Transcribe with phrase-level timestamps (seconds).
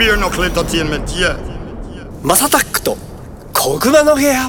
[0.00, 0.30] ビールの
[2.72, 2.96] クと
[3.52, 4.48] こぐまの部屋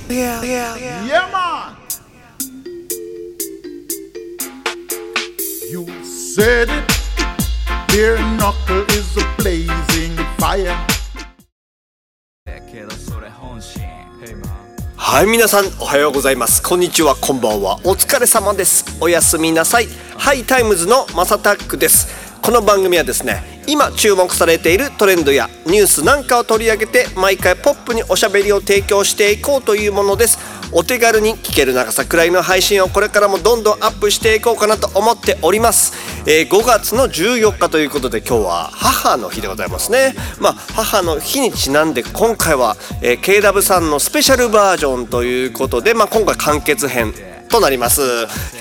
[14.95, 16.63] はい皆さんおはようございます。
[16.63, 17.75] こんにちはこんばんは。
[17.83, 18.85] お疲れ様です。
[19.01, 19.87] おやすみなさい。
[20.17, 22.20] ハイタイムズの MASSATTACK です。
[22.43, 30.39] この番組はですね今注目されているトレンドやニュースなんかを取り上げて毎回ポップにおしゃべりを提供していこうというものです。
[30.73, 35.93] お手軽に聞ける長さくらいの配信をこれからもどんどんアップしていこうかなと思っております、
[36.25, 40.15] えー5月の14日ということで今日は母の日でございますね。
[40.39, 47.13] まあ母の日にちなんで今回は、えー KW さんのスペシャルバージョンということで、まあ、今回完結編
[47.51, 48.01] となります。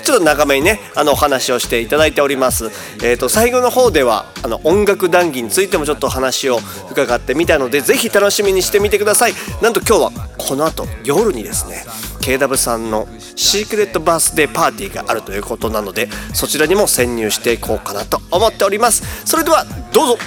[0.03, 2.69] ちょっと長めにねあのお話をしていただいております。
[3.03, 6.59] えっ、と最後の方ではあの音楽談義についてもちょっとお話を
[6.91, 9.33] 伺ってみたのでぜひ楽しみにしてみてください。
[9.61, 11.83] なんと今日はこの後夜にですね
[12.21, 19.25] KW さんのシークレットバースデーパーティーがあるということなのでそちらにも潜入していこうかなと思っております。
[19.25, 20.17] それではどうぞ。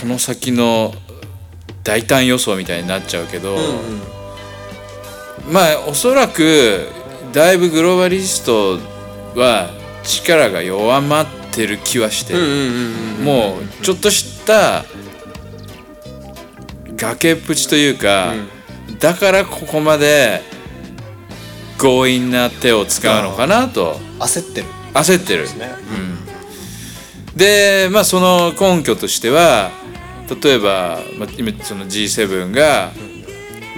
[0.00, 0.94] この先の
[1.84, 3.56] 大胆予想みたいになっちゃうけど、
[5.50, 6.88] まあおそらく
[7.32, 8.78] だいぶグローバリスト
[9.38, 9.70] は
[10.04, 12.40] 力が弱まってる気はしてる。
[13.22, 14.84] もうちょっとした
[16.96, 18.34] 崖っぷちというか、
[19.00, 20.42] だからここまで
[21.78, 23.98] 強引な手を使うのかなと。
[24.20, 24.66] 焦ってる。
[24.94, 25.44] 焦ってる。
[25.58, 25.70] ね。
[27.32, 29.70] うん、でまあその根拠としては
[30.42, 32.92] 例えば、まあ、今その G7 が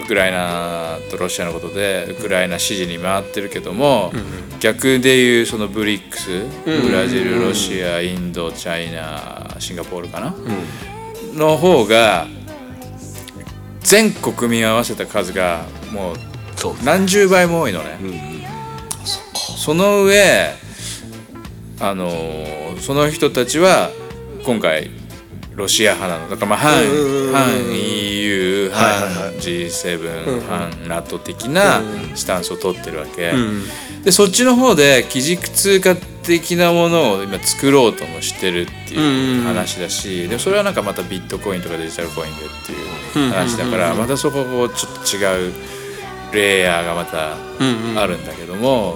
[0.02, 4.12] ウクライナとロシアのことでウクライナ支持に回ってるけども、
[4.60, 10.34] 逆でいうそのブリックスブラジルロシアインドチャイナシンガポールかな、
[11.34, 12.26] の方が
[13.80, 16.16] 全国民合わせた数がもう
[16.84, 17.98] 何十倍も多いのね。
[19.58, 20.54] その上
[21.80, 23.90] あのーその人たちは
[24.44, 24.90] 今回
[25.54, 26.30] ロシア派なの。
[26.30, 26.72] だからまあ反
[27.32, 27.50] 反
[28.74, 31.80] 反 G7 反 NATO 的な
[32.14, 33.32] スタンスを取ってるわけ。
[34.04, 45.52] でそっちの方で基軸通貨的なものを今作ろうともしてるっていう話だしでもそれはなんかまたビットコインとかデジタルコインでっていう話だからまたそこをちょっと違う
[46.34, 47.36] レイヤーがまた
[48.00, 48.94] あるんだけども、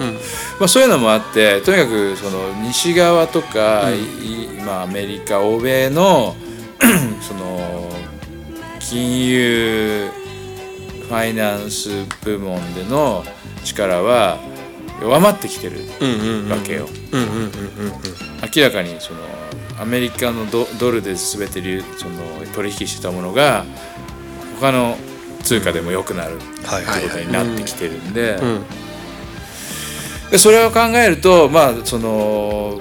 [0.59, 6.35] まあ、そういうのもあってとにかくその西側とか、いまあ、アメリカ欧米の
[7.21, 7.89] その
[8.89, 10.09] 金融
[11.07, 11.89] ファイナンス
[12.23, 13.23] 部門での
[13.63, 14.37] 力は
[15.01, 15.77] 弱まってきてる
[16.49, 16.87] わけよ。
[18.55, 19.19] 明らかにその
[19.79, 22.15] アメリカのドドルで全て流その
[22.53, 23.65] 取引してたものが
[24.59, 24.97] 他の
[25.43, 26.45] 通貨でも良くなるって
[27.07, 28.37] ことになってきてるんで
[30.31, 32.79] でそれを考えるとまあその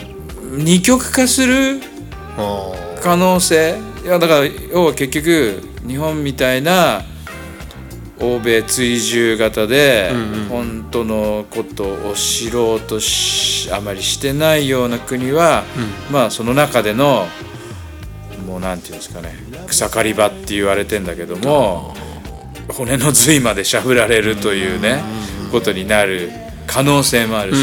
[0.56, 1.80] 二極化する
[3.02, 7.02] 可能性いやだから要は結局日本みたいな
[8.20, 10.10] 欧米追従型で
[10.48, 15.64] 本当のことを知ろうとしあまりしてないような国は、
[16.10, 17.26] まあその中での
[18.46, 19.34] もうなんていうんですかね
[19.68, 21.94] 草刈り場って言われてんだけども
[22.68, 25.02] 骨の髄までしゃぶられるというね
[25.52, 26.30] ことになる
[26.66, 27.58] 可能性もあるし。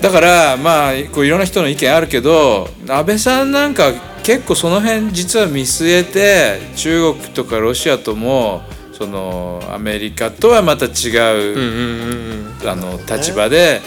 [0.00, 3.90] だからまあこういろんな人の意見あるけど安倍さんなんか
[4.24, 8.62] 結構その辺実は見据えて中国とかロシアとも
[8.92, 13.80] そのアメリカとはまた違うあの立場で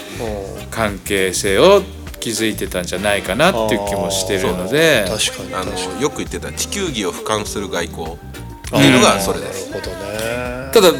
[0.70, 1.82] 関係性を
[2.20, 5.04] 築いてたんじゃないかなっていう気もしてるので。
[5.08, 5.54] 確かに。
[5.54, 8.18] あのよく言ってた地球儀を俯瞰する外交
[8.68, 9.70] っていうのがそれです。
[9.70, 10.70] なるほどね。
[10.72, 10.92] ただ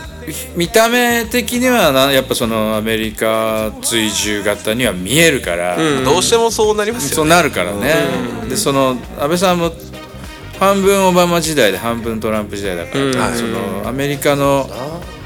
[0.56, 5.76] 見た目的にはなやっぱそのアメリカ追従型には見えるから。
[6.04, 7.14] どうしてもそうなりますよね。
[7.16, 7.94] そうなるからね、
[8.48, 9.72] でその安倍さんも
[10.58, 14.68] 半分オバマ時代で半分トランプ時代だから、そのアメリカの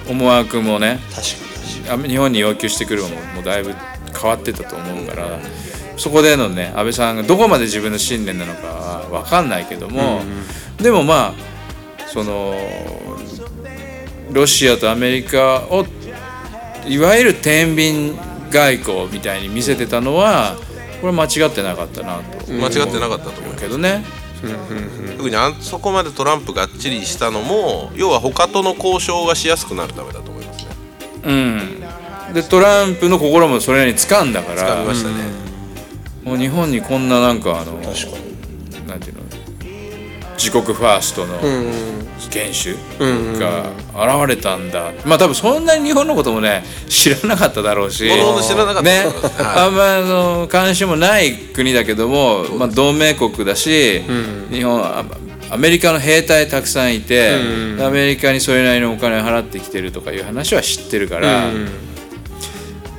[0.09, 3.73] 思惑もね確かに確かアメ日本に要求してくるものもだいぶ
[4.21, 5.39] 変わってたと思うから、
[5.97, 10.21] そこでのね安倍さんがどこまで自分の信念なのかは分かんないけども、
[10.77, 11.52] でもまあ
[12.13, 12.55] その
[14.33, 15.87] ロシアとアメリカを
[16.87, 18.13] いわゆる天秤
[18.51, 20.57] 外交みたいに見せてたのは
[21.01, 22.53] これ間違ってなかったなと。
[22.53, 24.05] 間違ってなかったと思うけどね。
[25.17, 30.71] 特にあそこまでトランプがっちりしたのも要は他との交渉がしやすくなるためだと思いますね。
[31.25, 35.15] うん、でトランプの心もそれに掴んだから掴みましたね、
[36.25, 39.23] もう日本にこんななんかあのなんていうの？
[40.37, 41.39] 自国ファーストの
[42.19, 42.77] 元首
[43.39, 43.71] が
[44.25, 48.09] 現れたんだ、まあ多分そんなに日本のこともね知らなかっただろうし。
[48.83, 49.05] ね。
[49.39, 54.03] あんまあの関心もない国だけども、まあ、同盟国だし、
[54.51, 55.05] 日本あ
[55.51, 57.35] アメリカの兵隊たくさんいて、
[57.81, 61.51] アメリカにそれなりのお金を払ってきてるとかいう話は知ってるから、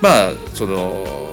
[0.02, 1.33] まあその、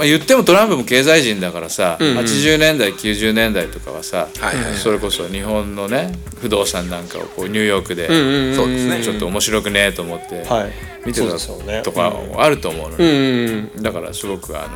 [0.00, 4.64] まあ、言ってもトランプも経済人だからさ、80年代90年代とかはさ、はいはい。
[4.64, 8.06] はいそれこそ日本のね不動産なんかをこうニューヨークで、
[8.54, 9.04] そうですね。
[9.04, 10.70] ちょっと面白くねえと思ってはい。
[11.04, 14.68] 見てたとかあると思うのうね、んだからすごくあ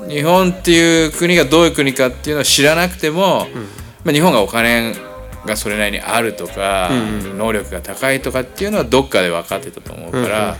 [0.00, 3.46] の日本っていう国がどういう国かっていうのを知らなくても、
[4.02, 4.94] まあ、日本がお金
[5.44, 6.88] がそれなりにあるとか、
[7.36, 10.56] 能力が高いとかっていうのはどっかで分かってたと思うから、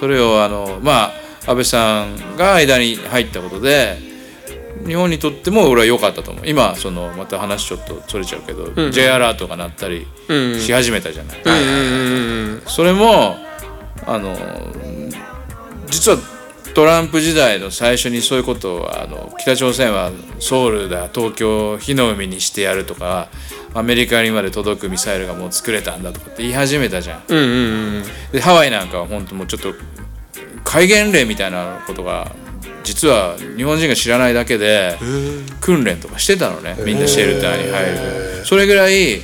[0.00, 3.98] それをあのまあ安倍さんが間に入ったことで
[4.86, 6.46] 日本にとっても俺は良かったと思う。
[6.46, 10.06] 今そのまた話ちょっとそれちゃうけど、J アラートが鳴ったり
[10.58, 11.38] し始めたじゃない。
[12.66, 13.36] それも
[14.06, 14.36] あの
[15.88, 16.18] 実は
[16.74, 20.10] トランプ時代の最初にそういうことをあの北朝鮮は
[20.40, 23.28] ソウルだ東京を火の海にしてやるとか
[23.74, 27.22] アメリカにまで届くミサイルがもう作れたんだとかって言い始めたじゃん。
[27.28, 27.40] うんう
[28.00, 28.02] ん。
[28.32, 29.74] でハワイなんかは本当もうちょっと
[30.72, 32.34] 戒厳令みたいなことが
[32.82, 34.96] 実は日本人が知らないだけで
[35.60, 38.44] 訓練とかしてたのねみんなシェルターに入る。
[38.46, 39.20] それぐらい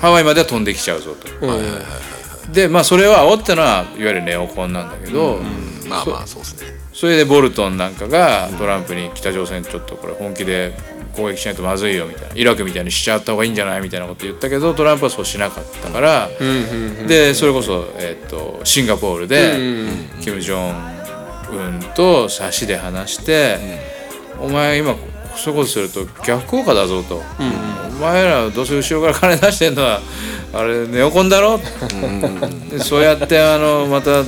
[0.00, 2.52] ハワイまでは飛んできちゃうぞと。
[2.52, 5.40] でまあそれを煽ったのはいわゆるネオコンなんだけど、
[5.88, 6.78] まあまあそうですね。
[6.92, 10.74] それでボルトンなんかがトランプに北朝鮮ちょっとこれ本気で
[11.18, 16.28] 攻撃しないとまずいよみたいなイラクみたいにしちゃった方がいいんじゃないみたいなこと言ったけどトランプはそうしなかったから、
[17.06, 19.56] でそれこそ、えっとシンガポールで、
[20.20, 20.98] キム・ジョン
[21.50, 23.58] ウンと差しで話して、
[24.40, 24.94] お前今
[25.36, 27.22] そういうことすると逆効果だぞと、
[27.90, 30.00] お前らどうせ後ろから金出してんのは
[30.52, 31.58] あれネオコンだろ、
[32.70, 34.22] でそうやってあのまた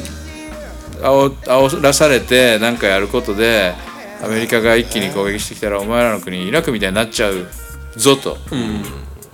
[1.02, 3.75] 煽煽らされて何かやることで
[4.22, 7.46] アメリカが一気に攻撃してきたらお前らの国イラクみたいになっちゃう
[7.96, 8.37] ぞと、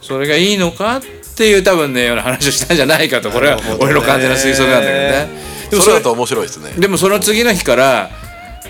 [0.00, 1.02] それがいいのかっ
[1.36, 3.58] ていう多分ねような話をしたんじゃないかとこれは。
[3.80, 5.28] 俺の完全な推測なんだけどね。
[5.70, 6.70] でもそれだと面白いですね。
[6.78, 8.10] でもその次の日から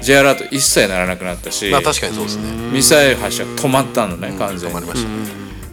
[0.02, 2.50] J アラート一切ならなくなったしまあ確かにそうですね。
[2.72, 4.74] ミサイル発射止まったのね完全に。
[4.74, 5.08] 止まりました。
[5.08, 5.16] ね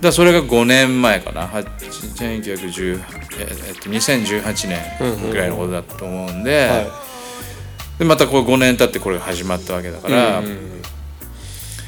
[0.04, 1.48] だからそれが5年前かな。
[1.48, 3.02] は1910
[3.40, 6.88] ええっと2018年ぐらいのことだと思うんで,、
[8.00, 10.42] でまたこう5年経ってこれが始まったわけだから、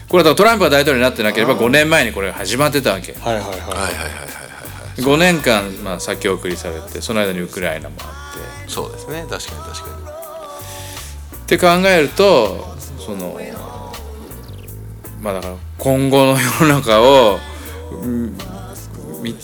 [0.08, 3.14] これだからトランプが大統領になってなければ5年前にこれが始まってたわけ。
[3.14, 4.26] はいはいははいはいはいはいは
[4.98, 5.02] い。
[5.02, 8.32] 5年間、まあ、先送りされてその間にウクライナもあ
[8.64, 8.72] って。
[8.72, 9.26] そうですね。
[9.30, 10.06] 確かに確かに。
[11.46, 13.40] って考えるとその
[15.22, 17.40] まあだから今後の世の中を、
[18.02, 18.38] うん
[19.22, 19.36] み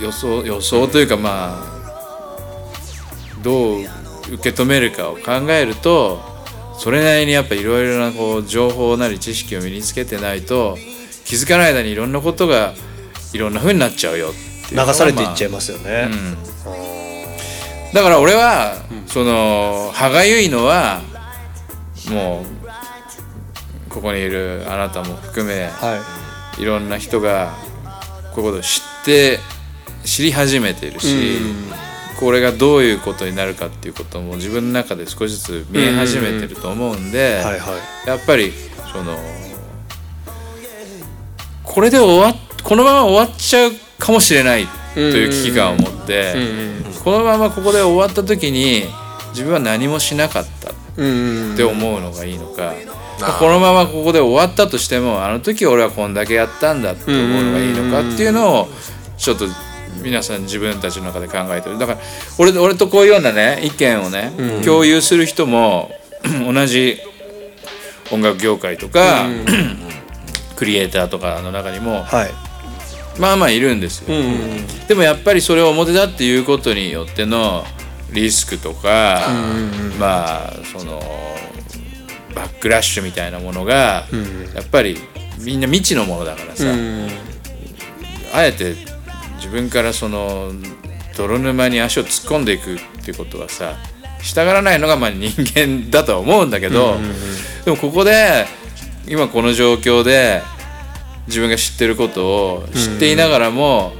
[0.00, 1.74] 予想予想というかまあ
[3.42, 3.80] どう
[4.30, 6.20] 受け止めるかを考えると
[6.78, 10.76] それなりにやっぱいろいろなこう情報なり知識を身につけてないと
[11.24, 12.74] 気づかない間にいろんなことが
[13.32, 17.92] いろんな風になっちゃうよっていう流されていっちゃいまますよね、あうん。
[17.92, 18.76] だから俺は、
[19.06, 21.02] その歯がゆいのは
[22.10, 26.02] もうここにいるあなたも含めは
[26.58, 26.64] い。
[26.64, 27.54] ろんな人が
[28.34, 29.38] こういうことを知って
[30.04, 31.38] 知り始めているし、
[32.18, 37.72] これがどういうことになるかっていうことも自分の中で少しずつ見え始めてると思うんで、はいは
[38.06, 38.08] い。
[38.08, 38.52] やっぱり
[38.92, 39.16] その
[41.62, 46.34] これで終わっこのまま終わっちゃうかもしれないという危機感を持って、
[47.04, 48.84] このままここで終わった時に
[49.30, 52.72] 自分は何もしなかったうんって思うのがいいのか、
[53.38, 58.68] このままここで終わったとしてもあの時俺はこんだけやったんだって思うのがいいのかっていうのを
[59.18, 59.46] ちょっと
[60.02, 61.78] 皆さん自分たちの中で考えてる。
[61.78, 61.98] だから
[62.38, 64.32] 俺俺とこういうようなね意見をね、
[64.64, 65.90] 共有する人も
[66.52, 66.98] 同じ
[68.10, 69.26] 音楽業界とか、
[70.56, 72.30] クリエイターとかの中にもはい。
[73.18, 74.14] まあまあいるんですよ。
[74.14, 77.64] うんでもやっぱりそれを表だっていうことによっての
[78.12, 79.22] リスクとか、
[79.98, 81.00] まあその
[82.34, 84.06] バックラッシュみたいなものが、
[84.54, 84.98] やっぱり
[85.38, 87.08] みんな未知のものだからさ、うん
[88.32, 88.93] あえて自
[89.54, 90.50] 分からその
[91.16, 93.76] 泥沼に足を突っ込んでいくっていうことはさ
[94.20, 96.96] したがらないのがまあ人間だとは思うんだけど、
[97.64, 98.46] でもここで
[99.06, 100.42] 今この状況で
[101.26, 103.92] 自分が知ってることを知っていながらも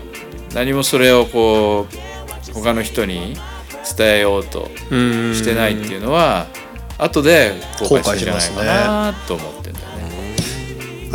[0.55, 1.87] 何もそれをこ
[2.51, 3.37] う他の人に
[3.97, 6.47] 伝えようとうんしてないっていうのは
[6.99, 9.64] 後で後悔じゃないかなと思って。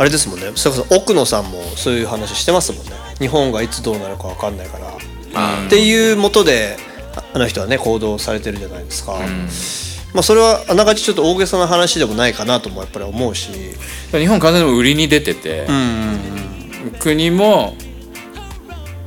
[0.00, 0.50] あれですもんね。
[0.54, 2.92] それこそ奥野さんもそういう話してますもんね。
[3.18, 6.78] 日本がいつどうなるか分かんないから、っていうもとで
[7.14, 9.18] ああの人はね行動されてるじゃないですか、
[10.14, 13.50] まあそれはあながちちょっと大げさな話でもないかなともやっぱり思うし。
[14.12, 15.66] 日本完全に売りに出てて、
[16.98, 17.76] 国も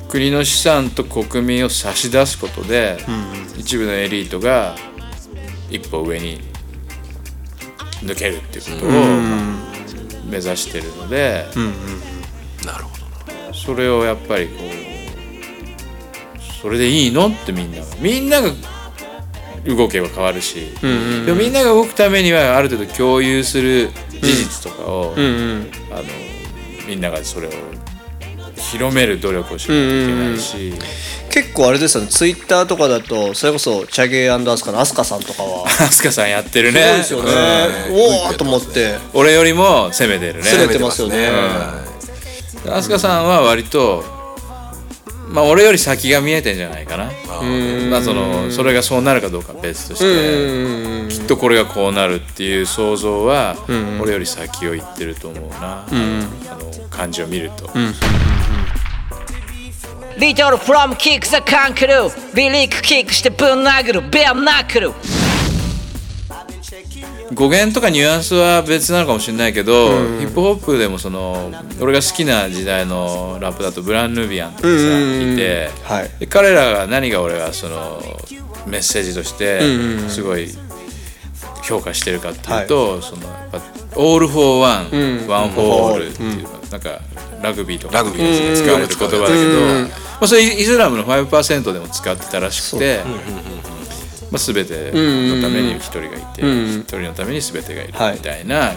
[0.09, 2.99] 国の資産と国民を差し出すことで、
[3.57, 4.75] 一部のエリートが
[5.71, 6.39] 一歩上に
[8.03, 8.89] 抜けるっていうことを、
[10.33, 11.45] 目指してるので、
[12.65, 13.53] なるほど。
[13.53, 14.67] それをやっぱりこう
[16.61, 18.49] それでいいのってみんながみんなが
[19.65, 20.73] 動けば変わるし、
[21.25, 26.03] でもみんなが動くためにはある程度共有する事実とかを、あの
[26.87, 27.51] みんながそれを
[28.71, 30.73] 広める努力をしないといけないし、
[31.29, 32.09] 結構あれですよね。
[32.09, 35.65] ツイッターとかだとそれこそチャゲアスカのアスカさんとかは。
[35.67, 37.31] アスカさんやってるすごいねですよね。
[37.89, 37.95] うん。
[37.95, 38.97] おおと思って。
[39.13, 40.43] 俺よりも攻めてるね。
[40.43, 41.29] 攻めてますよね。
[42.69, 44.03] アスカさんは割と
[45.29, 47.11] まあ俺より先が見えてんじゃないかな。
[47.89, 53.55] まあそのそれがそうなるかどうかは別としてきっとこれがこうなるっていう想像は
[53.99, 57.69] 俺より先を言ってると思うな、あの感じを見ると、
[60.19, 61.93] リトルフロムキックザカンクル
[62.35, 64.91] リリックキックしてぶん殴るベアナックル
[67.33, 69.89] 語源とかニュアンスは別なのかもしれないけど、
[70.19, 71.51] ヒップホップでもその
[71.81, 76.19] 俺が好きな時代のラップだとブラン・ヌビアンとかさ、いて、はい。
[76.19, 78.01] で彼らが何が俺がその
[78.67, 79.61] メッセージとして
[80.09, 80.47] すごい
[81.63, 83.61] 評価してるかっていうと、そのやっぱ
[83.95, 86.99] All for one, one for all っていう、なんか
[87.41, 88.49] ラグビーとかラグビー。
[88.51, 89.89] で使われる言葉だけど、ま
[90.21, 93.01] あ、それイスラムの5%でも使ってたらしくて。
[94.31, 98.15] まあ、全てのために一人がいて一人のために全てがいるはい。
[98.15, 98.71] みたいな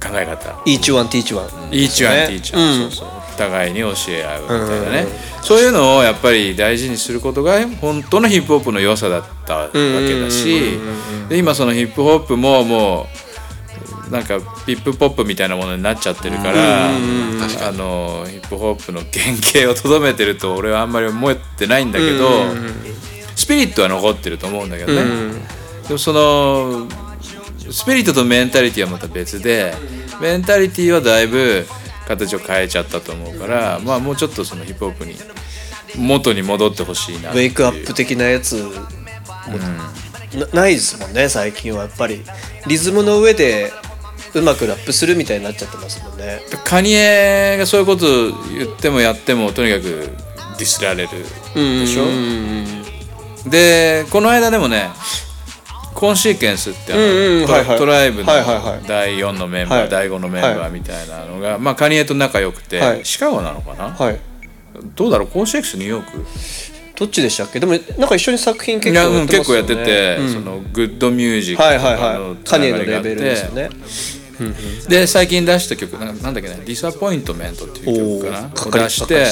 [0.00, 0.50] 考え方。
[0.64, 3.08] Each one teach one each one teach one、そうそう。
[3.08, 5.06] お互いに教え合うみたいなね、
[5.42, 10.78] そういうのをやっぱり大事にすることが本当のヒップホップの良さだったわけだし
[11.28, 13.06] で今そのヒップホップもも
[14.08, 16.92] うなんかピップポップみたいなものになっちゃってるから、あ
[17.72, 19.10] のヒップホップの原
[19.40, 22.28] 型をとどめてると俺はあんまり思ってないんだけど、
[23.34, 25.02] スピリットは残ってると思うんだけどね、
[25.88, 26.86] でもその
[27.70, 29.72] スピリットとメンタリティはまた別で
[30.20, 31.66] メンタリティはだいぶ
[32.06, 35.16] 形を変えちゃったと思うからまあもうちょっとそのヒップホップに
[35.96, 39.58] 元に戻ってほしいなっウェイクアップ的なやつも
[40.38, 42.22] なないですもんね最近はやっぱり。
[42.68, 43.72] リズムの上で
[44.34, 46.40] うまくラップするみたいになっちゃってますもんね。
[46.64, 48.06] カニエがそういうこと
[48.56, 51.10] 言ってもやってもとにかくディスられる
[51.56, 52.04] でしょ？
[53.50, 54.90] でこの間でもね
[56.02, 57.78] コンシーケンスってあの、うんうんトラはいはい。
[57.78, 59.88] トライブの第4のメンバー、はい。
[59.88, 63.04] 第5のメンバはーみたいなのが、まあ、カニエと仲良くて、はい。
[63.04, 64.18] シカゴなのかな、はい。
[64.96, 65.28] どうだろう？
[65.28, 66.26] コンシーケンスニューヨーク？
[66.96, 67.60] どっちでしたっけ？
[67.60, 69.26] でもなんか一緒に作品結構いやってね。
[69.28, 73.70] 結構やってて、そのグッドミュージックはいといカニエのレベルですよね。
[74.88, 79.24] で最近出した曲ななんだっけね「ディサポイントメント」っていう曲かな出して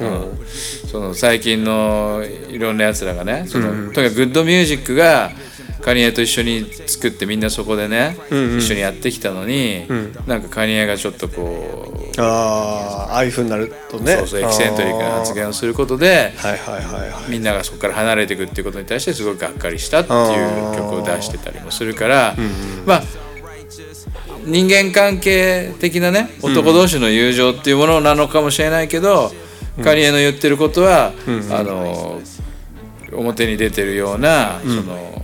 [0.00, 0.44] うん。
[0.88, 5.32] その最近のいろんなやつらがねその、とにかくグッドミュージックが
[5.80, 9.86] カニエと一緒に作ってみんなそこでね、一緒にやってきたのに、
[10.26, 14.16] なんかカニエがちょっとこう、ああああいうふうになるとね。
[14.16, 17.30] そうそうエキセントリックな発言をすることではいはいはいはい。
[17.30, 22.34] みんながそこから離れていくっていうことに対してすごいがっかりしたっていう曲を出してたりもするから、
[22.86, 23.02] まあ
[24.46, 29.32] 人間関係的なね男同士の友情っていうものなのかもしれないけど、
[29.82, 31.12] カニエの言ってることは、
[31.50, 32.20] あの
[33.12, 35.23] 表に出てるような、その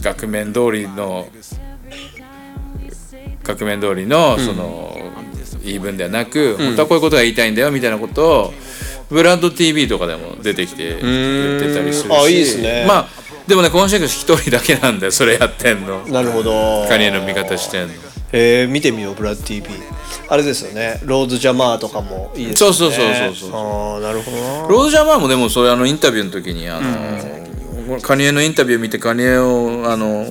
[0.00, 1.26] 額面通りの
[3.42, 4.96] 額面通りのその
[5.62, 8.52] 言い分ではなく、本当はこういうことが言いたいんだよみたいなことを
[9.10, 12.84] ブラッド TV とかでも出てきて言ってたりするしあいいですね。
[12.88, 13.08] まあ
[13.46, 16.04] でもね今シーズン一人だけなんだよそれやってんの。
[16.06, 16.86] なるほど。
[16.88, 17.94] カニエの味方してんの。
[18.32, 19.68] えー、見てみようブラッド TV
[20.28, 21.00] あれですよね。
[21.04, 22.74] ローズ・ジャマーとかもいいですよね。
[22.76, 23.94] そうそうそうそうそう。
[23.94, 24.68] ああなるほどな。
[24.68, 26.82] ロード・ジャマーもでもそれあのインタビューの時にあの、
[28.00, 30.26] カニエのインタビュー見てカニエをあの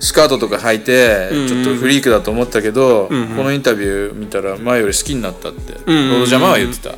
[0.00, 6.94] スカートとか履いてちょっとフリークだと思ったけど、このインタビュー見たら前より好きになったって、ロード・ジャマーは言ってた、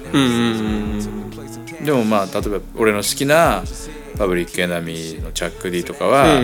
[1.84, 3.62] でもまあ例えば俺の好きな
[4.18, 6.40] パブリック・エナミーのチャック・ディとかは、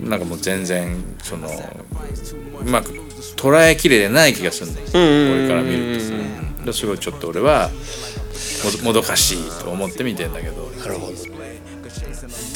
[0.00, 2.92] なんかもう全然そのうまく
[3.36, 5.98] 捉えきれてない気がするんだよ、俺から見る
[6.64, 7.70] とすごいちょっと俺は
[8.64, 10.70] もどもどかしいと思って見てんだけど。
[10.78, 11.37] なるほど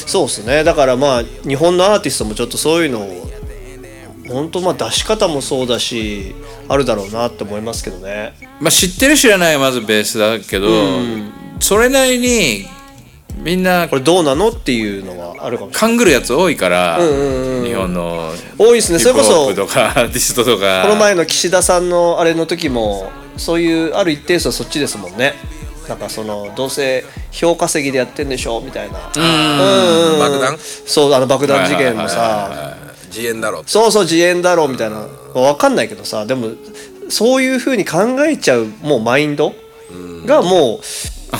[0.05, 0.63] そうですね。
[0.63, 3.29] だからまあ日本のアーティストもちょっとそういうのを
[4.29, 6.33] 本当まあ出し方もそうだし
[6.67, 8.33] あるだろうなって思いますけどね。
[8.59, 10.67] まあ知ってる知らないはまずベースだけど、
[11.59, 12.65] それなりに
[13.37, 15.89] みんなこれどうなのっていうのはあるかもしれない。
[15.89, 18.99] 勘ぐるやつ多いから、日本の多いですね。
[18.99, 20.83] それこそとかアーティストとか。
[20.83, 25.33] この前の岸田さんのあれの時もそういうある一定数はそっちですもんね
[25.87, 28.99] なんかそのどうせ票稼ぎでやってんでしょみたいな。
[28.99, 29.01] う
[30.15, 30.19] ん。
[30.19, 30.57] 爆弾？
[30.57, 32.77] そうあの爆弾事件もさ。
[33.07, 35.05] 自演だろそうそう自演だろうみたいな。
[35.33, 36.51] 分かんないけどさでも
[37.09, 39.53] そういうふうに考えちゃうもうマインド？
[40.25, 40.79] がも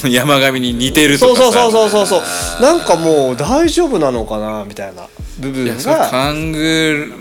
[0.04, 2.22] う山上に似てるとそうかさそうそうそうそう。
[2.22, 5.08] そうなんかもう大丈夫なのかなみたいな
[5.40, 6.10] 部分が。
[6.10, 7.14] 勘ぐ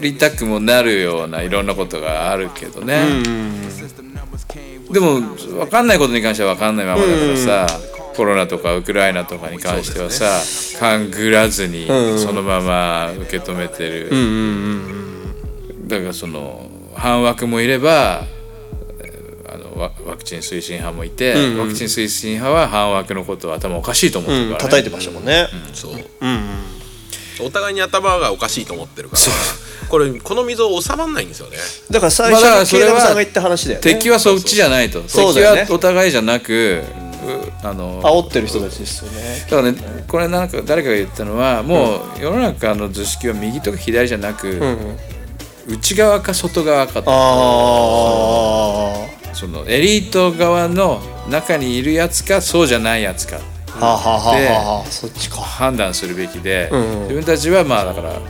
[0.00, 3.04] りたくもなるようないろんなことがあるけどね、
[4.92, 7.66] でも分かんないことに関しては分かんないままだからさ、
[8.16, 10.40] コロナとかウクライナとかに関してはさ、
[10.78, 11.86] 勘ぐらずに
[12.18, 14.10] そのまま受け止めてる、
[15.86, 18.24] だからその反枠もいれば
[19.00, 24.64] えーあのワワクチン推進派もいて、ワクチン推進派は反枠のことは頭おかしいと思ってるから、ね。
[24.64, 25.48] 叩いてましたもんね。
[25.72, 25.92] そう、
[27.46, 29.22] お互いに頭がおかしいと思ってるから
[29.90, 31.56] これこの溝収まんないんですよね。
[31.90, 33.94] だから最まあだから初に慶それは太さんが言った話だよね。
[33.94, 35.00] 敵はそっちじゃないと。
[35.02, 35.62] 敵そうだよね。
[35.62, 36.82] はお互いじゃなく、
[37.62, 39.46] うあの煽ってる人たちですよね。
[39.50, 44.60] だからねこれなんか誰かが言ったのはもう世の中の図式は右とか左じゃなく、
[45.66, 47.10] 内側か外側かと。
[47.10, 47.14] あ
[49.34, 53.38] そのエリート側の中にいるやつかそうじゃないやつか。
[53.80, 54.86] あはあはあはあはあ。
[54.86, 55.40] そっちか。
[55.40, 57.02] 判断するべきで、ん。
[57.02, 58.20] 自分たちはまあだから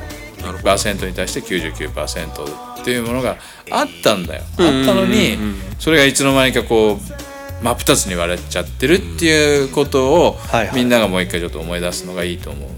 [0.63, 3.37] パーセントに対して99%っていうものが
[3.71, 5.39] あったんだよ、あったのに、
[5.79, 10.77] それがいつの間にかこう真っ二つに割れちゃってるっていうことを、はいはい。
[10.77, 12.71] みんながもう一回ちょっと思い出すのがいいと思う。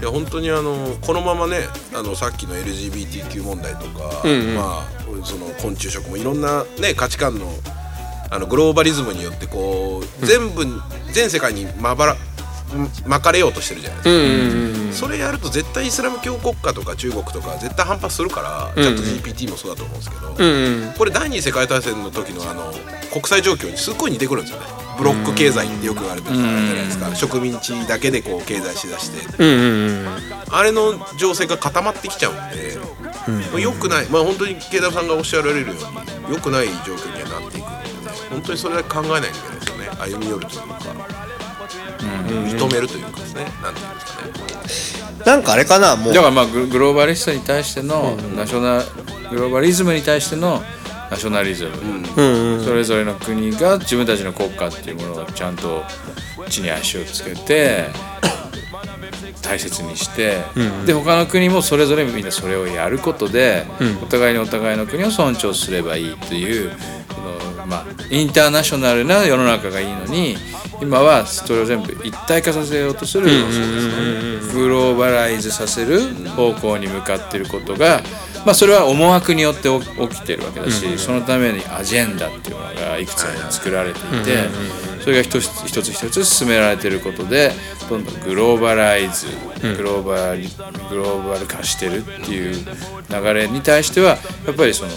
[0.00, 1.58] いや本当にあのこのままね
[1.92, 4.22] あのさっきの LGBTQ 問題とか、
[4.56, 4.88] まあ
[5.24, 7.52] その昆虫食もいろんなね価値観の
[8.30, 10.64] あのグローバリズムによってこう、全部
[11.12, 12.16] 全世界にまばら
[13.06, 22.72] 巻かれようとしてるじゃないですか、それやると絶対イスラム教国家とか中国とか絶対反発するから、ちゃんと GPT もそうだと思うんですけど、これ第二次世界大戦の時のあの
[23.12, 24.66] 国際状況にすっごい似てくるんですよね。
[24.98, 29.26] ブロック経済ってよく言われてるじゃないですか、植民地だけでこう経済しだして、
[30.50, 32.78] あれの情勢が固まってきちゃうんで、
[33.50, 34.06] まあ良くない。
[34.06, 39.88] まあ本当に慶太さんがおっしゃられるように良くない状況にはなっていくので、ね、本当にそれだけ考えないといけないですよね。
[39.98, 40.78] 歩み寄るというか、
[42.30, 43.46] 認めるというかですね。
[43.62, 45.24] なんていうんですかね。
[45.24, 46.14] なんかあれかなもう。
[46.14, 48.82] だからまあググローバリストに対してのナショナ
[49.30, 50.62] グローバリズムに対しての
[51.10, 55.82] ナショナリズム、それぞれの国が自分たちの国家っていうものをちゃんと
[56.48, 57.86] 地に足をつけて
[59.42, 60.38] 大切にして、
[60.86, 63.66] で他の国もそれぞれみんなそれをやることで、
[64.02, 66.70] お互いにお互いの国を尊重すればいいという
[67.70, 70.36] まあ、インターナショナルな世の中がいいのに
[70.80, 73.26] 今はそれを全部一体化させようとする、
[74.52, 76.00] グローバライズさせる
[76.36, 78.02] 方向に向かっていることが、
[78.44, 84.48] まあ、それは思惑によって起起きてるわけだし、そのためにアジェンダっていうものがいくつも作られていて、
[85.10, 87.50] それが一つ一つ一つ進められていることで
[87.88, 89.26] どんどんグローバライズ、
[89.76, 90.42] グローバル
[90.88, 92.64] グローバル化してるっていう
[93.08, 94.92] 流れに対してはやっぱりその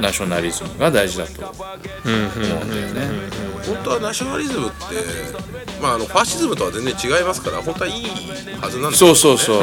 [0.00, 1.64] ナショナリズムが大事だと思
[2.04, 3.30] うんだよね。
[3.66, 4.76] 本当はナショナリズムって、
[5.82, 8.04] まあ、あのファシズムとは全然違いますから本当はいい
[8.60, 9.62] はずなんですそうよそうそう、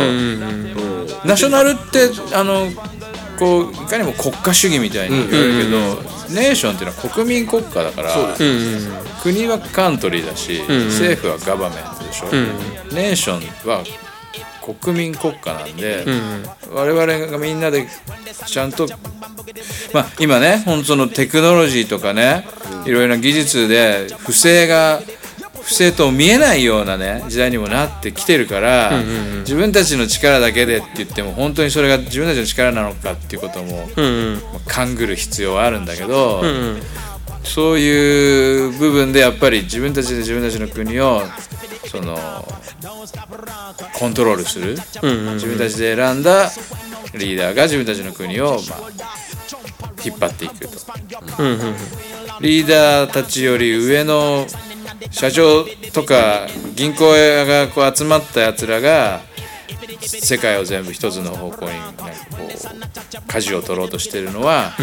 [1.25, 2.67] ナショナルってあの
[3.38, 8.12] こういかにも国家主義みたいに言われるけど、ネーションっていうのは国民国家だから
[9.21, 12.28] 国はカントリーだし、政府はガバメントでしょ、
[12.93, 13.84] ネーションは
[14.82, 16.06] 国民国家なんで、
[16.71, 17.88] 我々がみんなで
[18.45, 18.88] ちゃんと
[19.93, 22.45] まあ今ね本当のテクノロジーとかね
[22.86, 25.00] いろいろな技術で不正が
[25.67, 29.03] 不正と見えないようなね時代にもなってきてるから、
[29.39, 36.41] 自分たちの力だけでって言っても本当にそれが自分たちの力なのかっていうことも、まあ勘ぐる必要はあるんだけど、
[37.43, 41.21] そういう部分でやっぱり自分たちで自分たちの国を
[41.91, 42.17] その
[43.93, 44.77] コントロールする、
[45.34, 46.49] 自分たちで選んだ
[47.13, 48.89] リーダーが自分たちの国を、まあ、
[50.03, 50.67] 引っ張っていくと、
[52.39, 54.45] リーダーたちより上の
[55.12, 59.21] 社長とか銀行屋がこう集まったやつらが
[59.99, 62.10] 世界を全部一つの方向になんかこ
[62.43, 64.73] う舵を取ろうとしてるのは、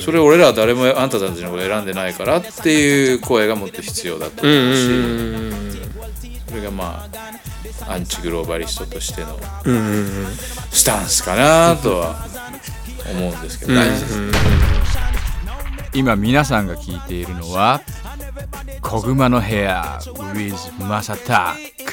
[0.00, 4.88] それ俺らは誰もあんたたちのこと選んでないからっていう声がもっと必要だと思うし、
[6.48, 7.08] それがま
[7.86, 9.38] あアンチグローバリストとしての
[10.70, 12.26] スタンスかなとは
[13.12, 13.80] 思うんですけどね。
[15.92, 17.82] 今皆さんが聞いているのは
[18.80, 19.98] 「小熊の部屋
[20.34, 21.92] with マサタック」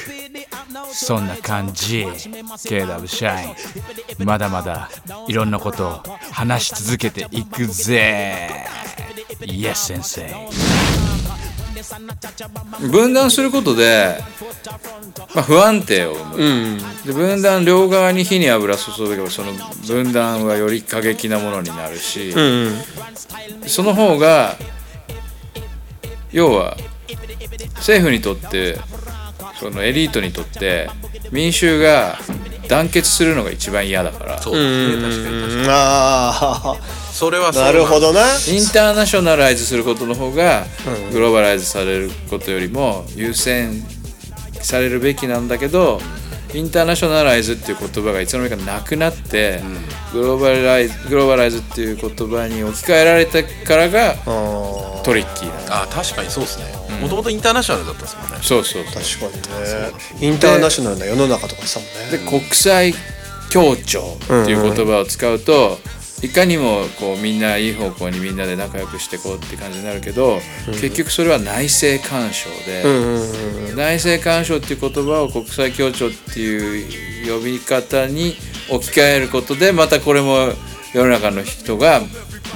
[0.92, 2.06] そんな感じ。
[2.06, 3.50] KW シャイ
[4.22, 4.90] ンまだまだ
[5.26, 8.48] いろんなことを話し続けていくぜ。
[9.40, 10.26] Yes 先生
[12.90, 14.22] 分断することで、
[15.34, 19.52] まあ、不安定を生む、で分断両側に火に油注げばその
[19.86, 22.34] 分断はより過激なものになるし、
[23.66, 24.56] その方が
[26.32, 26.76] 要は
[27.76, 28.78] 政府にとって
[29.58, 30.88] そのエリートにとって
[31.32, 32.18] 民衆が
[32.68, 34.38] 団結するのが一番嫌だから。
[34.40, 34.54] そう。
[34.54, 35.66] ですね確かに確かに。
[35.70, 36.76] あ
[37.12, 38.20] それはそうあなるほどな。
[38.20, 40.64] インターナショナライズすることの方が
[41.12, 43.82] グローバライズされることよりも優先
[44.60, 46.00] されるべきなんだけど
[46.54, 49.60] インターナショナライズっていう言葉がいつの間にかなくなって、
[50.12, 54.14] グローバライズグローバライズっていう言葉に置き換えられてからが
[55.04, 56.66] トリッキーなあ確かにそうですね。
[57.00, 58.38] もともとインターナショナルだったんですもんね。
[58.42, 58.92] そうそうそう。
[59.20, 59.50] 確か
[60.18, 60.26] にね。
[60.26, 62.18] インターナショナルな世の中とかしたもんね。
[62.18, 62.94] で国際
[63.50, 65.78] 協調っていう言葉を使うと、
[66.22, 72.82] いかにもこうみんないい方向にみんなで仲良くしていこうって感じになるけど、結局それは内政干渉で、
[73.74, 78.34] 内政干渉っていう言葉を国際協調っていう呼び方に
[78.68, 80.52] 置き換えることでまたこれも
[80.92, 82.00] 世の中の人が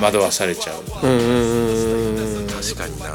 [0.00, 0.82] 惑わされちゃう。
[0.82, 3.10] 確かにな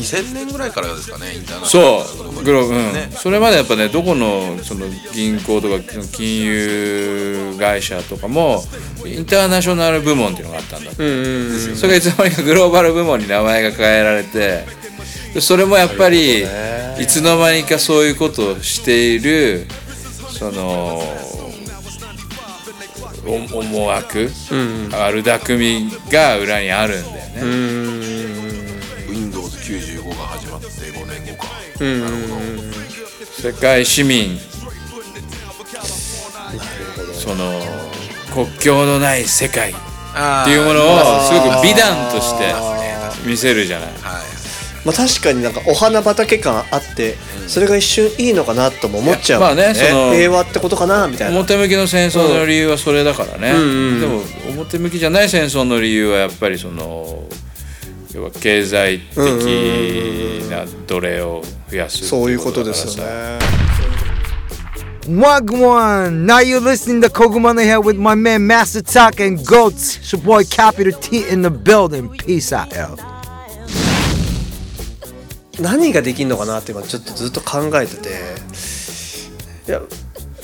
[0.00, 2.92] 2000年ぐらいからですかねインターナショナルそうグローブ、うん。
[2.92, 3.10] ね。
[3.12, 5.78] それまでやっぱねどこのその銀行とか
[6.12, 8.62] 金融会社とかも
[9.04, 14.64] インターナショナル部門っていうのがあったんだって、それがいつの間にかグローバル部門に名前が変えられて
[15.34, 16.46] でそれもやっぱりい
[17.06, 19.66] つの間にかそういうことをしている
[20.30, 21.02] その
[23.26, 24.30] お思惑、
[24.90, 27.99] 悪巧みが裏にあるんだよね。
[31.80, 32.40] 年後か
[33.42, 34.38] 世界市民。
[37.14, 37.60] その
[38.32, 39.70] 国境のない世界。
[39.70, 42.52] っていうものをすごく美談として
[43.24, 43.88] 見せるじゃない。
[44.84, 47.14] まあ確かになんかお花畑感あって
[47.46, 49.40] それが一瞬いいのかなとも思っちゃう。
[49.40, 51.36] まあねその平和ってことかなみたいな。
[51.36, 53.52] 表向きの戦争の理由はそれだからね、
[54.00, 57.24] でも表向きじゃない戦争の理由はやっぱりその
[58.14, 59.16] 要は経済的
[60.50, 63.38] な奴隷を増やすそういうことですよね
[65.06, 66.26] Wagwan!
[66.26, 69.96] Now you're listening to Koguma the Head with my man Master Talk and Goats.
[69.96, 72.10] It's your boy Capital T in the building.
[72.10, 72.96] Peace out, yo.
[75.60, 78.08] 何ができんのかなって今ちょっとずっと考えてて
[79.68, 79.80] いや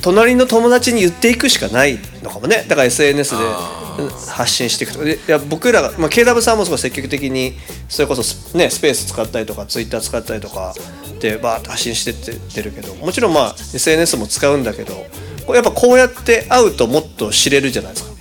[0.02, 2.64] 隣の友達に言っていくしかないのかもね。
[2.68, 3.44] だから SNS で
[3.98, 7.54] うん発信していくといや僕らが、まあ、KW さんもすごい積極的に
[7.88, 10.74] それこそス,、ね、スペース使ったりとか Twitter 使ったりとか
[11.20, 14.94] でバーッと発信してってるけどもちろんまあ SNS も使うんだけど
[15.54, 18.16] やっぱこうやって会うともっと知れるじゃないですか。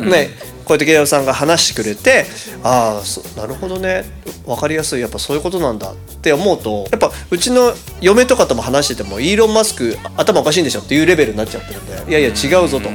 [0.00, 0.30] ね、
[0.64, 2.26] こうやってさんが話してくれて
[2.62, 4.04] ああそなるほどね。
[4.46, 5.00] 分かりやすい。
[5.00, 5.92] やっぱそういうことなんだ。
[5.92, 12.88] って思うとやっぱうちの嫁とかとも話しててもイーロン・マスク頭おかしいんでしょっていうレベルになっちゃってるんでいやいや違うぞと。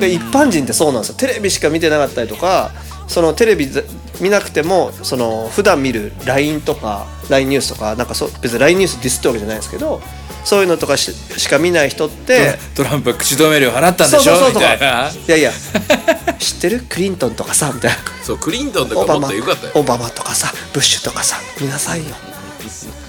[0.00, 1.14] で一般人ってそうなんですよ。
[1.16, 2.72] テレビしか見てなかったりとか
[3.06, 3.84] そのテレビぜ
[4.20, 10.00] 見なくてもその普段見る LINE とか LINE ニュースとかなんかそう別に LINE ニュースディスってわけじゃないですけど
[10.44, 14.48] そういうのとかししか見ない人ってトランプは口止め料払ったんでしょ？
[14.48, 15.10] みたいな。
[15.10, 15.52] いやいや。
[16.38, 17.96] 知ってるクリントンとかさみたいな。
[18.22, 19.72] そうクリントンとかもっとよかったよ。
[19.74, 22.14] オバマとかさブッシュとかさ見なさいよ。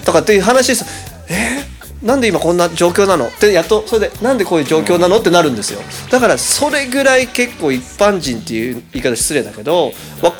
[0.04, 0.84] とかっていう話です。
[1.28, 3.26] えー、なんで今こんな状況なの？
[3.26, 5.18] ってやっとそれでなんでこういう状況なの？
[5.18, 5.80] ってなるんですよ。
[6.10, 10.32] だからそれぐらい結構一般人っていう言い方失礼だけどわ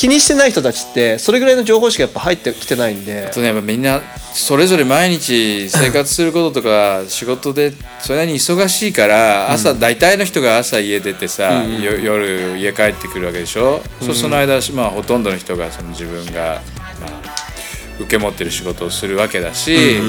[0.00, 3.26] 気にしてない人たちってそれぐらいの情報しかやっぱ入ってきてないんで。
[3.26, 4.00] あとねやっぱみんな
[4.32, 16.62] それぞれ毎日生活することとか仕事でそれなりに忙しいから朝、大体の人が朝家出てさ、よ夜家帰ってくるわけでしょ、そうその間、まあ、ほとんどの人がその自分が、
[17.00, 17.22] まあ、
[17.98, 20.00] 受け持ってる仕事をするわけだし、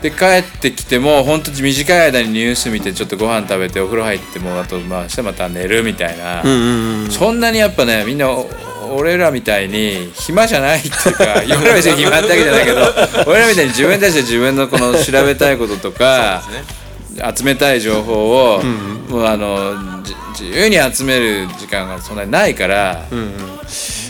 [0.00, 6.42] で帰ってきても本当に短い間にニュース見てちょっとご飯食べてお風呂入ってもうあとまあしてまた寝るみたいな、
[7.10, 8.48] そんなにやっぱねみんなお
[8.90, 12.80] 俺らみたいに暇じゃないっていうか俺ら別に暇ってわけじゃないけど
[13.30, 16.42] 俺らみたいに自分たちで自分のこの調べたいこととか、
[17.36, 18.62] 集めたい情報を、
[19.08, 23.04] もうあのじ自由に集める時間がそんなにないから、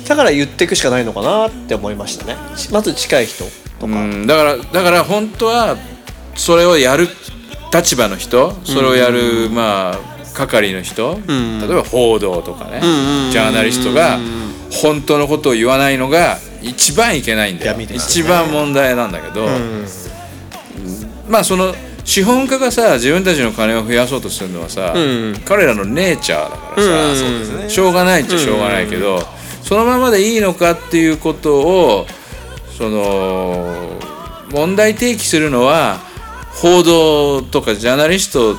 [0.06, 2.36] だから言っていくしかないのかなって思いましたね。
[2.70, 3.44] まず近い人
[3.78, 4.26] とか、うん。
[4.26, 5.76] だからだから本当は
[6.36, 7.08] それをやる
[7.72, 12.80] 立場の人それをやる、まあ係の人、例えば報道とかね、
[13.30, 14.18] ジャーナリストが
[14.70, 17.86] 本当のことを言わないのが一番いけないんだよ、ね。
[17.90, 19.46] 一番問題なんだけど、
[21.28, 24.94] まあその資本家がさ自分たちの金を増やそうとするのはさ、
[25.44, 26.82] 彼らのネイチャーだから
[27.64, 29.22] さ、しょうがないっちゃしょうがないけど、
[29.62, 32.06] そのままでいいのかっていうことを
[32.76, 33.98] その
[34.50, 35.98] 問題提起するのは
[36.52, 38.56] 報道とかジャーナリスト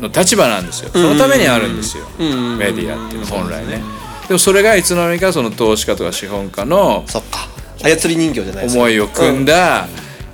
[0.00, 0.90] の立場なんですよ。
[0.92, 3.82] そのためにあるんですよ、メディアっていうのは本来ね
[4.30, 7.48] でもそれがいつの間にかその投資家とか資本家のそっか。
[7.82, 8.80] 操り人形じゃないですか。
[8.80, 9.88] 思いを組んだ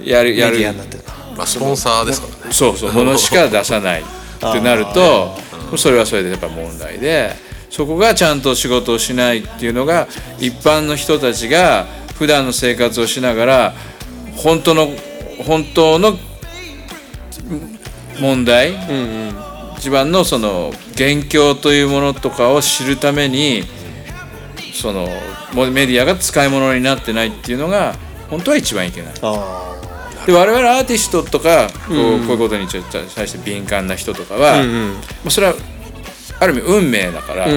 [0.04, 0.58] やるやる。
[0.58, 1.04] メディアになってる。
[1.34, 2.52] まあスポンサーですからね。
[2.52, 2.92] そうそう。
[2.92, 4.02] ものしか出さない。
[4.02, 5.34] ってなると
[5.78, 7.34] それはそれでやっぱ問題で
[7.70, 11.86] そこがちゃんと仕事をしないっていうのが一般の人たちが
[12.18, 13.74] 普段の生活をしながら
[14.36, 14.90] 本当の
[15.46, 16.18] 本当の
[18.20, 18.74] 問題、
[19.78, 23.64] 一番のその元凶というものとかを知るために
[24.76, 25.08] その
[25.54, 27.94] もメディアが使い物になってないっていうのが
[28.28, 29.14] 本当は一番いけない。
[29.22, 29.76] あ
[30.26, 31.98] で我々アーティストとかこう,、こう
[32.32, 35.54] いうことにちょっと対して敏感な人とかは、まあそれは
[36.40, 37.50] ある意味運命だから、与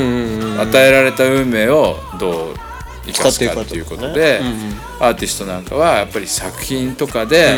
[0.88, 2.56] えられた運命をどう
[3.08, 4.40] 生かすかっていうことで、
[5.00, 7.56] アーティストなんかはやっぱり作品とかで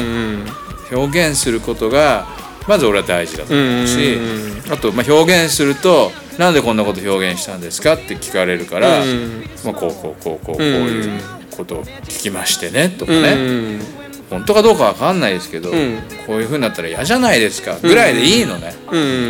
[0.91, 2.25] 表現することが
[2.67, 4.17] まず俺は大事だと思うし、
[4.71, 9.03] あとまあ表現するとなんでこんなこと表現したんですかって聞かれるから、
[9.65, 11.21] まあ、こうこうこうこうこういう
[11.55, 13.79] ことを聞きましてねとかね、
[14.29, 18.73] 本当かどうかわかんないですけど、こういうふうになったら嫌じゃないですかぐらいでいいのね、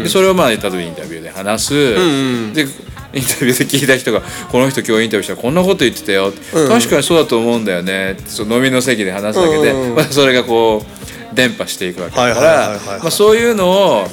[0.04, 2.68] でそれをまあ例えばインタビューで話す、で
[3.14, 6.32] インタビューで聞いた人が「この人今日インタビューしたらこんなこと言ってたよ」
[6.70, 11.01] 確かにそうだと思うんだよね」その飲みの席で話すだけで、まあ、それがこう
[11.34, 14.08] 伝播していくわけだからまあそういうのを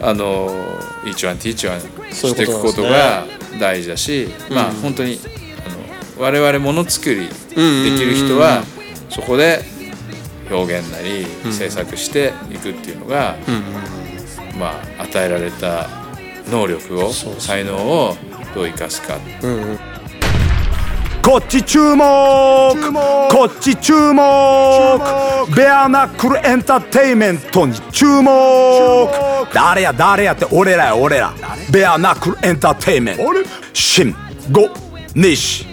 [0.00, 0.48] あの
[1.04, 1.80] 「each one teach one」
[2.12, 3.24] そういうしていくことが
[3.58, 5.18] 大事だし、まあ本当に
[5.66, 8.62] あの我々ものづくりできる人は
[9.10, 9.64] そこで
[10.50, 13.36] 表現なり制作していくっていうのが、
[14.58, 15.88] まあ与えられた
[16.50, 18.16] 能力を才能を
[18.54, 19.18] どう生かすか
[21.24, 22.04] こっち注目。
[23.30, 24.20] こっち注目。
[25.56, 29.08] ベアナックルエンターテイメントに注目。
[29.54, 31.32] 誰や誰やって俺らや俺ら。
[31.70, 33.22] ベアナックルエンターテイメント。
[33.72, 34.14] 新
[34.52, 34.68] 五
[35.14, 35.66] 西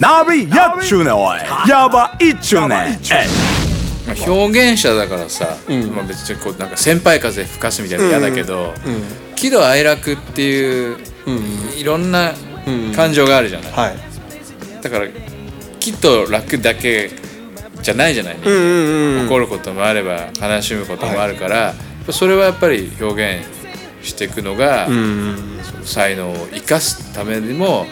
[0.00, 1.38] ナビやっちゅうねおい。
[1.68, 3.26] やばいっちゅうねえ
[4.06, 5.58] まあ表現者だからさ、
[5.94, 8.72] まあ、別にこうなんか先輩風吹かすみたいなの嫌だけど、
[9.34, 10.96] 喜怒哀楽っていう、
[11.76, 12.32] いろんな
[12.94, 13.96] 感情があるじゃない、はい。
[14.82, 15.06] だから
[15.80, 17.10] 喜と楽だけ
[17.82, 21.74] じゃないじゃない、怒ることもあれば悲しむこともあるから、
[22.10, 23.46] それはやっぱり表現
[24.06, 27.86] していくのが、その才能を生かすためにも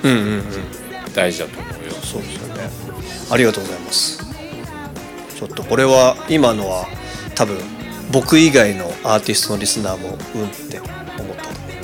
[1.14, 1.92] 大事だと思うよ。
[2.02, 2.70] そうですよね。
[3.30, 4.24] ありがとうございます。
[5.36, 6.86] ちょっとこれは今のは
[7.34, 7.56] 多分
[8.12, 10.80] 僕以外のアーティストのリスナーもうんって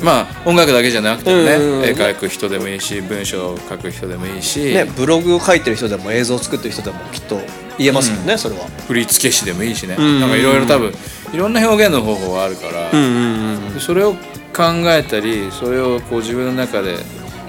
[0.03, 1.85] まあ音楽だけじゃなくてもね、うんうんうん。
[1.85, 7.41] 絵描く人でもいいし文章を書く人でもいいし、うねブログを書いてる人でも映像を作ってる人でもきっと
[7.79, 8.67] 言えますよね、それは。
[8.89, 10.93] 振付師でもいいしね、なんかいろいろ多分
[11.33, 14.13] いろんな表現の方法があるから、でそれを
[14.53, 16.97] 考えたりそれをこう自分の中で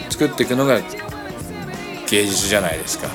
[0.09, 0.79] 作っていくのが
[2.09, 3.07] 芸術じゃないですか、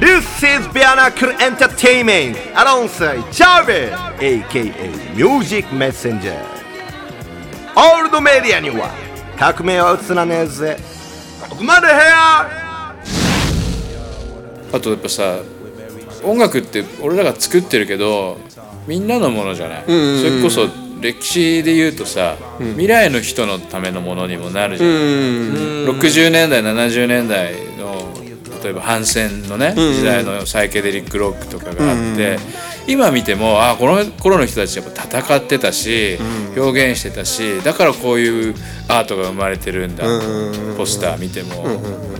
[0.00, 6.57] This is Bianacle Entertainment alongside Chave aka Music Messenger
[7.78, 8.90] オールドメディアには
[9.38, 10.76] 革命は映らねえぜ
[11.48, 12.90] ここまで部屋
[14.72, 15.38] あとやっぱさ
[16.24, 18.36] 音楽って俺らが作ってるけど
[18.88, 20.66] みんなのものじゃない、それこそ
[21.00, 28.14] 歴史で言うとさ、未来の人のためのものにもなるじゃん、60年代70年代の
[28.64, 32.38] 例えば反戦のね、時代のサイケデリックロックとかがあって、
[32.88, 36.18] 今見てもあこの頃の人たちやっぱ戦ってたし、
[36.56, 38.54] 表現してたしだからこういう
[38.88, 40.04] アートが生まれてるんだ、
[40.76, 41.64] ポスター見ても、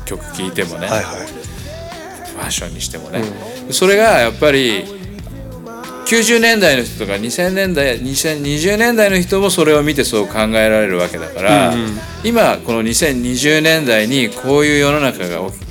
[0.04, 1.26] 曲聴いてもね、はいはい。
[2.38, 3.22] ファッションにしてもね、
[3.70, 4.85] それがやっぱり
[6.07, 11.74] 90年代の人とか2000年代2020年代の人もそれを見てそう考えられるわけだから、
[12.24, 15.67] 今この2020年代にこういう世の中が起き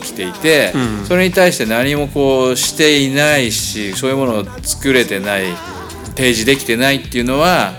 [0.00, 0.72] 起きていて、
[1.06, 5.44] それに対して何もこうしていないしそういうものを作れてない
[6.16, 7.72] 提示できてないっていうのは、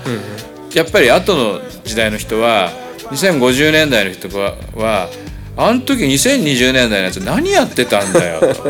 [0.73, 2.71] やっぱり後の時代の人は
[3.11, 5.09] 2050年代の人はは
[5.55, 8.63] あの時2020年代のやつ何やってたんだよと、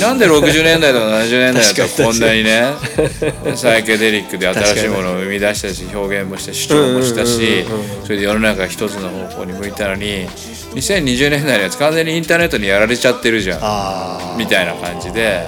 [0.00, 2.72] なんで60年代とか70年代だとこんなにね。
[3.54, 7.64] サイケデリックで新しいものを生み出したし表現もしたし主張もしたし
[8.04, 10.28] それで世の中が一つの方向に向いたのに
[10.74, 15.46] 2020年代のやつ完全にインターネットにやられちゃってるじゃあんみたいな感じで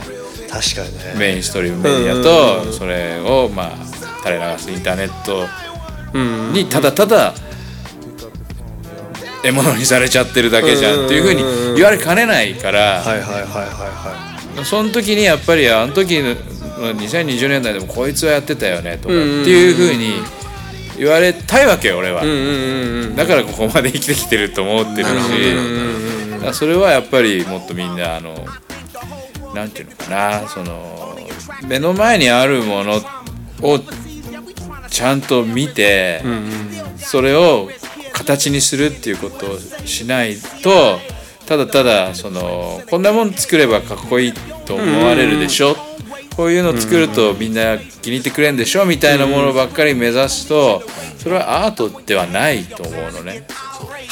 [0.48, 1.14] 確かにね。
[1.16, 3.86] メインストリームメディアとそれをまあ
[4.24, 5.48] 垂れ流すインターネット
[6.52, 7.34] にただただ
[9.42, 13.00] 獲物にされちゃってるだけじゃんっていうふうに言われかねないから。
[13.00, 20.14] はいはいはいはいはその時にやっぱりあの時の2020年代でもこいつはやってたよねとかっていうふうに
[20.98, 22.22] 言われたいわけよ俺は。
[23.16, 25.14] だからここまで生きてきてると思ってるし。
[26.52, 28.46] それはやっぱりもっとみんなあの
[29.54, 31.18] なんていうのかなその
[31.66, 33.00] 目の前にあるもの
[33.62, 33.78] を
[34.88, 36.22] ちゃんと見て
[36.96, 37.68] それを
[38.20, 40.98] 形にするっていうことをしないと
[41.46, 44.32] ただただそのこんなもん作ればかっこいい
[44.66, 45.74] と思われるでしょ？
[46.36, 48.84] こういうの作るとみんな気に入ってくれるんでしょ？
[48.84, 50.82] みたいなものばっかり目指すと
[51.18, 53.46] それはアートではないと思うのね。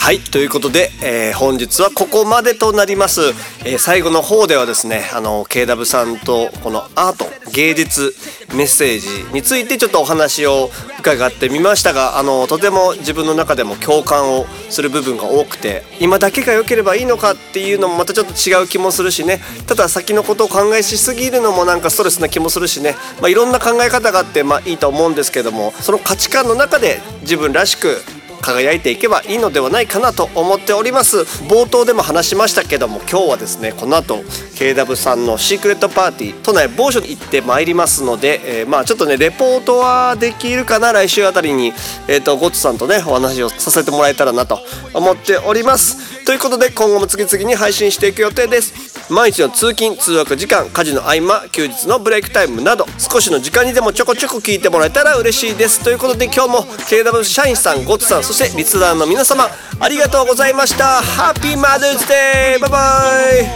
[0.01, 3.21] はいということで、えー本日はここまでとなります、
[3.67, 8.15] えー最後の方ではですねあの KW さんとこのアート芸術
[8.55, 19.41] メッセージについてちょっとお話を伺ってみましたがあのとても自分の中でも共感をする部分が多くて今だけが良ければいいのかっていうのもまたちょっと違う気もするしね。
[19.67, 27.99] ただ先のことを考えしすぎるのもなんかストレスな気もするしね、まあ、いろんな考え方があってまあいいと思うんですけどもその価値観の中で自分らしく
[28.41, 31.19] 輝いていけばいいのではないかなと思っております。
[31.49, 34.17] 冒頭でも話しましたけども今日はですねこの後
[34.57, 41.73] KW さんのシークレットパーティー都内某所に行ってまいりますので、えーまあちょっとねレポートはできるかな来週あたりに、
[42.09, 44.59] えー、とゴッツさんとねお話をさせてもらえたらなと
[44.95, 46.25] 思っております。
[46.25, 48.99] ということで今後も次々に配信していく予定です。
[49.11, 55.83] 毎日の通勤通学時間家事の合間休日のブレイクタイムなど少しの時間にでもちょこちょこ聞いてもらえたら嬉しいです。
[55.83, 59.49] ということで今日も KW 社員さんゴッツさんそしてリスナーの皆様
[59.81, 62.79] ありがとうございましたハッピーマザーズデーバイバ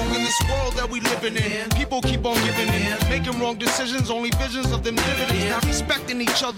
[0.09, 0.13] イ
[0.93, 1.71] we living in.
[1.71, 6.21] People keep on giving in, making wrong decisions, only visions of them dividends, not respecting
[6.21, 6.53] each other.